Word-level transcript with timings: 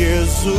Jesus. 0.00 0.50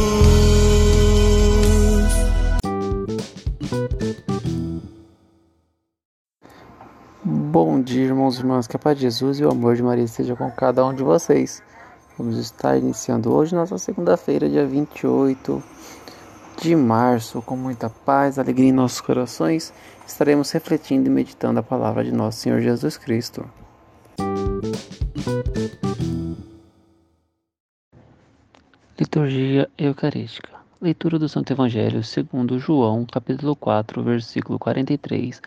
Bom 7.24 7.82
dia, 7.82 8.04
irmãos 8.04 8.38
e 8.38 8.40
irmãs, 8.42 8.68
que 8.68 8.76
a 8.76 8.80
paz 8.80 8.96
de 8.98 9.02
Jesus 9.02 9.40
e 9.40 9.44
o 9.44 9.50
amor 9.50 9.76
de 9.76 9.82
Maria 9.82 10.04
esteja 10.04 10.36
com 10.36 10.52
cada 10.52 10.86
um 10.86 10.94
de 10.94 11.02
vocês. 11.02 11.64
Vamos 12.20 12.38
estar 12.38 12.78
iniciando 12.78 13.34
hoje 13.34 13.56
nossa 13.56 13.80
segunda-feira, 13.80 14.48
dia 14.48 14.68
28 14.68 15.64
de 16.62 16.76
março, 16.76 17.42
com 17.42 17.58
muita 17.58 17.90
paz, 17.90 18.38
alegria 18.38 18.70
em 18.70 18.72
nossos 18.72 19.02
corações. 19.02 19.74
Estaremos 20.06 20.52
refletindo 20.52 21.08
e 21.08 21.12
meditando 21.12 21.60
a 21.60 21.64
palavra 21.64 22.04
de 22.04 22.12
nosso 22.12 22.38
Senhor 22.38 22.62
Jesus 22.62 22.96
Cristo. 22.96 23.44
Liturgia 29.22 29.70
Eucarística. 29.78 30.50
Leitura 30.82 31.20
do 31.20 31.30
Santo 31.30 31.54
Evangelho 31.54 32.04
segundo 32.04 32.58
João, 32.58 33.06
capítulo 33.06 33.56
4, 33.56 34.02
versículo 34.02 34.58
43 34.58 35.40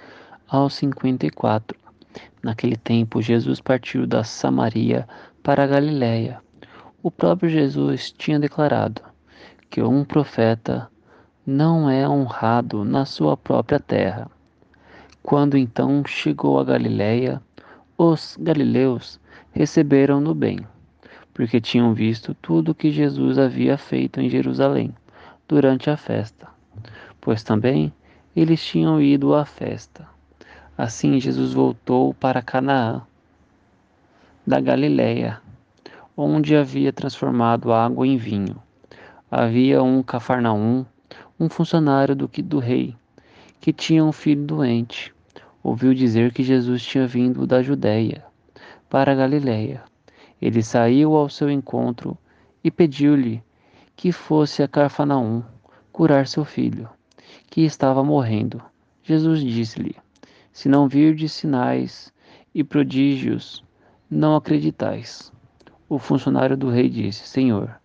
ao 0.47 0.71
54. 0.71 1.77
Naquele 2.41 2.77
tempo, 2.77 3.21
Jesus 3.21 3.61
partiu 3.61 4.07
da 4.07 4.23
Samaria 4.23 5.09
para 5.43 5.65
a 5.65 5.67
Galiléia. 5.67 6.41
O 7.03 7.11
próprio 7.11 7.51
Jesus 7.51 8.13
tinha 8.13 8.39
declarado 8.39 9.03
que 9.69 9.83
um 9.83 10.05
profeta 10.05 10.89
não 11.45 11.91
é 11.91 12.09
honrado 12.09 12.85
na 12.85 13.05
sua 13.05 13.37
própria 13.37 13.81
terra. 13.81 14.31
Quando 15.21 15.59
então 15.59 16.05
chegou 16.07 16.61
a 16.61 16.65
Galiléia, 16.65 17.43
os 17.99 18.37
galileus 18.41 19.19
receberam-no 19.51 20.33
bem, 20.33 20.61
porque 21.35 21.61
tinham 21.61 21.93
visto 21.93 22.33
tudo 22.35 22.71
o 22.71 22.75
que 22.75 22.93
Jesus 22.93 23.37
havia 23.37 23.77
feito 23.77 24.21
em 24.21 24.31
Jerusalém 24.31 24.95
durante 25.49 25.91
a 25.91 25.97
festa, 25.97 26.49
pois 27.21 27.43
também 27.43 27.93
eles 28.35 28.65
tinham 28.65 29.03
ido 29.03 29.35
à 29.35 29.45
festa. 29.45 30.09
Assim 30.79 31.21
Jesus 31.21 31.53
voltou 31.53 32.15
para 32.15 32.41
Canaã 32.41 33.03
da 34.47 34.61
Galiléia, 34.61 35.41
onde 36.17 36.57
havia 36.57 36.93
transformado 36.93 37.73
água 37.73 38.07
em 38.07 38.17
vinho. 38.17 38.57
Havia 39.31 39.83
um 39.83 40.03
Cafarnaum, 40.03 40.87
um 41.39 41.49
funcionário 41.49 42.15
do, 42.15 42.29
do 42.29 42.59
rei, 42.59 42.95
que 43.61 43.73
tinha 43.73 44.05
um 44.05 44.13
filho 44.13 44.45
doente. 44.45 45.13
Ouviu 45.63 45.95
dizer 45.95 46.33
que 46.33 46.43
Jesus 46.43 46.85
tinha 46.85 47.07
vindo 47.07 47.47
da 47.47 47.63
Judéia 47.63 48.25
para 48.89 49.13
a 49.13 49.15
Galiléia. 49.15 49.83
Ele 50.45 50.63
saiu 50.63 51.17
ao 51.17 51.31
seu 51.31 51.51
encontro 51.51 52.19
e 52.63 52.71
pediu-lhe 52.71 53.43
que 53.97 54.13
fosse 54.13 54.63
a 54.63 54.69
Cafarnaum 54.69 55.43
curar 55.91 56.27
seu 56.27 56.45
filho, 56.45 56.87
que 57.49 57.63
estava 57.63 58.05
morrendo. 58.05 58.63
Jesus 59.03 59.41
disse-lhe: 59.41 59.97
Se 60.53 60.69
não 60.69 60.87
virdes 60.87 61.33
sinais 61.33 62.13
e 62.55 62.63
prodígios, 62.63 63.65
não 64.11 64.37
acreditais. 64.37 65.33
O 65.89 65.99
funcionário 65.99 66.59
do 66.59 66.69
rei 66.69 66.91
disse: 66.91 67.27
Senhor, 67.27 67.81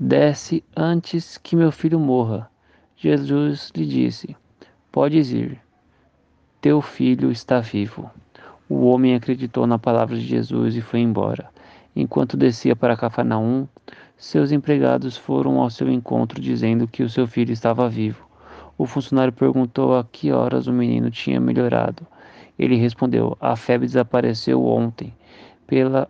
desce 0.00 0.64
antes 0.74 1.36
que 1.36 1.54
meu 1.54 1.70
filho 1.70 2.00
morra. 2.00 2.50
Jesus 2.96 3.70
lhe 3.76 3.84
disse: 3.84 4.34
Podes 4.90 5.32
ir, 5.32 5.60
teu 6.62 6.80
filho 6.80 7.30
está 7.30 7.60
vivo. 7.60 8.10
O 8.68 8.86
homem 8.86 9.14
acreditou 9.14 9.66
na 9.66 9.78
palavra 9.78 10.14
de 10.14 10.26
Jesus 10.26 10.76
e 10.76 10.82
foi 10.82 11.00
embora. 11.00 11.48
Enquanto 11.96 12.36
descia 12.36 12.76
para 12.76 12.96
Cafarnaum, 12.96 13.66
seus 14.16 14.52
empregados 14.52 15.16
foram 15.16 15.58
ao 15.58 15.70
seu 15.70 15.88
encontro 15.90 16.40
dizendo 16.40 16.86
que 16.86 17.02
o 17.02 17.08
seu 17.08 17.26
filho 17.26 17.50
estava 17.50 17.88
vivo. 17.88 18.28
O 18.76 18.84
funcionário 18.84 19.32
perguntou 19.32 19.96
a 19.96 20.04
que 20.04 20.30
horas 20.32 20.66
o 20.66 20.72
menino 20.72 21.10
tinha 21.10 21.40
melhorado. 21.40 22.06
Ele 22.58 22.76
respondeu: 22.76 23.36
A 23.40 23.56
febre 23.56 23.86
desapareceu 23.86 24.62
ontem, 24.64 25.14
pela 25.66 26.08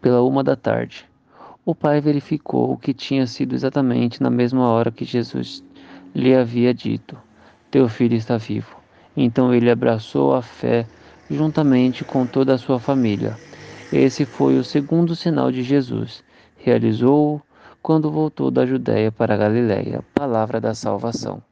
pela 0.00 0.22
uma 0.22 0.42
da 0.42 0.56
tarde. 0.56 1.06
O 1.64 1.74
pai 1.74 2.00
verificou 2.00 2.76
que 2.76 2.92
tinha 2.92 3.26
sido 3.26 3.54
exatamente 3.54 4.22
na 4.22 4.28
mesma 4.28 4.68
hora 4.68 4.90
que 4.90 5.04
Jesus 5.04 5.64
lhe 6.14 6.34
havia 6.34 6.74
dito: 6.74 7.16
Teu 7.70 7.88
filho 7.88 8.16
está 8.16 8.36
vivo. 8.36 8.83
Então 9.16 9.54
ele 9.54 9.70
abraçou 9.70 10.34
a 10.34 10.42
fé 10.42 10.86
juntamente 11.30 12.04
com 12.04 12.26
toda 12.26 12.54
a 12.54 12.58
sua 12.58 12.78
família. 12.78 13.36
Esse 13.92 14.24
foi 14.24 14.58
o 14.58 14.64
segundo 14.64 15.14
sinal 15.14 15.52
de 15.52 15.62
Jesus. 15.62 16.22
Realizou-o 16.56 17.40
quando 17.82 18.10
voltou 18.10 18.50
da 18.50 18.64
Judéia 18.64 19.12
para 19.12 19.34
a 19.34 19.36
Galiléia. 19.36 20.02
Palavra 20.14 20.60
da 20.60 20.74
salvação. 20.74 21.42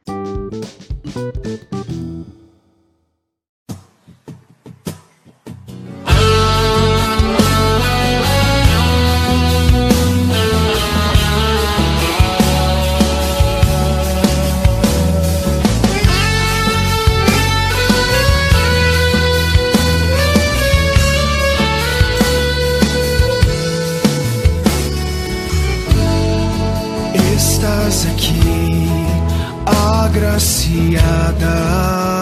Agraciada. 30.23 32.22